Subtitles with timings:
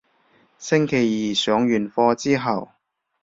[0.57, 2.69] 星期二上完課之後